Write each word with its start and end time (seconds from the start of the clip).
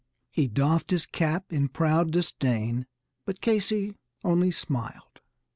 He 0.31 0.47
doffed 0.47 0.89
his 0.89 1.05
cap 1.05 1.53
in 1.53 1.67
proud 1.67 2.09
disdain 2.09 2.87
but 3.23 3.39
Casey 3.39 3.93
only 4.23 4.49
smiled. 4.49 5.21